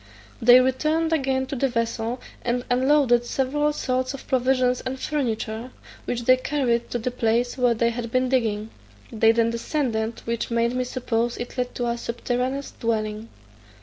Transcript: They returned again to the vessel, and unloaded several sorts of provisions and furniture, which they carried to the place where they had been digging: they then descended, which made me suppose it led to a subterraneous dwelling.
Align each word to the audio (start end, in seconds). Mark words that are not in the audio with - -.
They 0.41 0.59
returned 0.59 1.13
again 1.13 1.45
to 1.45 1.55
the 1.55 1.69
vessel, 1.69 2.19
and 2.41 2.65
unloaded 2.71 3.23
several 3.23 3.71
sorts 3.71 4.15
of 4.15 4.25
provisions 4.27 4.81
and 4.81 4.99
furniture, 4.99 5.69
which 6.05 6.23
they 6.23 6.37
carried 6.37 6.89
to 6.89 6.97
the 6.97 7.11
place 7.11 7.55
where 7.55 7.75
they 7.75 7.91
had 7.91 8.09
been 8.09 8.27
digging: 8.27 8.71
they 9.11 9.31
then 9.31 9.51
descended, 9.51 10.21
which 10.25 10.49
made 10.49 10.73
me 10.73 10.85
suppose 10.85 11.37
it 11.37 11.55
led 11.55 11.75
to 11.75 11.85
a 11.85 11.99
subterraneous 11.99 12.71
dwelling. 12.79 13.29